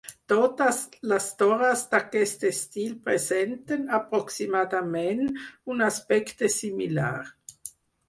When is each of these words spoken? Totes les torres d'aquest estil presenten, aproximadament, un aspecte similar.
Totes 0.31 0.77
les 1.11 1.27
torres 1.41 1.83
d'aquest 1.91 2.47
estil 2.51 2.97
presenten, 3.11 3.87
aproximadament, 4.01 5.25
un 5.77 5.89
aspecte 5.93 6.55
similar. 6.61 7.17